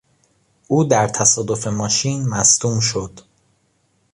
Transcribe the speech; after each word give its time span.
او 0.67 0.83
در 0.83 1.07
تصادف 1.07 1.67
ماشین 1.67 2.25
مصدوم 2.29 2.79
شد. 2.79 3.19